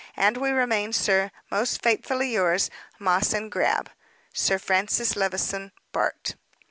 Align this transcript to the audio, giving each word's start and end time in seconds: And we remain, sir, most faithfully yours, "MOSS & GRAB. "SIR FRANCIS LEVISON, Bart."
And 0.17 0.35
we 0.37 0.49
remain, 0.49 0.93
sir, 0.93 1.29
most 1.51 1.83
faithfully 1.83 2.33
yours, 2.33 2.71
"MOSS 2.97 3.35
& 3.45 3.49
GRAB. 3.51 3.91
"SIR 4.33 4.57
FRANCIS 4.57 5.15
LEVISON, 5.15 5.73
Bart." 5.91 6.33